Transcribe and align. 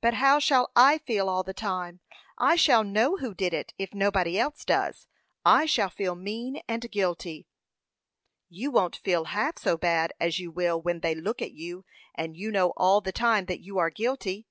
"But 0.00 0.14
how 0.14 0.38
shall 0.38 0.70
I 0.76 0.98
feel 0.98 1.28
all 1.28 1.42
the 1.42 1.52
time? 1.52 1.98
I 2.38 2.54
shall 2.54 2.84
know 2.84 3.16
who 3.16 3.34
did 3.34 3.52
it, 3.52 3.74
if 3.76 3.92
nobody 3.92 4.38
else 4.38 4.64
does. 4.64 5.08
I 5.44 5.66
shall 5.66 5.90
feel 5.90 6.14
mean 6.14 6.62
and 6.68 6.88
guilty." 6.92 7.48
"You 8.48 8.70
won't 8.70 8.94
feel 8.94 9.24
half 9.24 9.58
so 9.58 9.76
bad 9.76 10.12
as 10.20 10.38
you 10.38 10.52
will 10.52 10.80
when 10.80 11.00
they 11.00 11.16
look 11.16 11.42
at 11.42 11.54
you, 11.54 11.84
and 12.14 12.34
know 12.38 12.70
all 12.76 13.00
the 13.00 13.10
time 13.10 13.46
that 13.46 13.58
you 13.58 13.78
are 13.78 13.90
guilty. 13.90 14.46